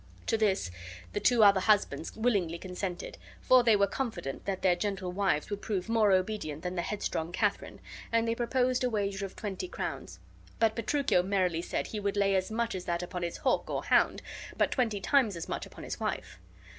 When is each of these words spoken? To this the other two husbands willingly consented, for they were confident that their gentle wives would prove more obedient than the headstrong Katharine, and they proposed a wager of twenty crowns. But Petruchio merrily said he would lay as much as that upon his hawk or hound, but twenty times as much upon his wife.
To 0.25 0.35
this 0.35 0.71
the 1.13 1.19
other 1.43 1.61
two 1.61 1.67
husbands 1.67 2.15
willingly 2.17 2.57
consented, 2.57 3.19
for 3.39 3.61
they 3.63 3.75
were 3.75 3.85
confident 3.85 4.45
that 4.45 4.63
their 4.63 4.75
gentle 4.75 5.11
wives 5.11 5.51
would 5.51 5.61
prove 5.61 5.87
more 5.87 6.11
obedient 6.11 6.63
than 6.63 6.73
the 6.73 6.81
headstrong 6.81 7.31
Katharine, 7.31 7.79
and 8.11 8.27
they 8.27 8.33
proposed 8.33 8.83
a 8.83 8.89
wager 8.89 9.27
of 9.27 9.35
twenty 9.35 9.67
crowns. 9.67 10.17
But 10.57 10.75
Petruchio 10.75 11.21
merrily 11.21 11.61
said 11.61 11.85
he 11.85 11.99
would 11.99 12.17
lay 12.17 12.33
as 12.35 12.49
much 12.49 12.73
as 12.73 12.85
that 12.85 13.03
upon 13.03 13.21
his 13.21 13.37
hawk 13.37 13.69
or 13.69 13.83
hound, 13.83 14.23
but 14.57 14.71
twenty 14.71 14.99
times 14.99 15.35
as 15.35 15.47
much 15.47 15.67
upon 15.67 15.83
his 15.83 15.99
wife. 15.99 16.39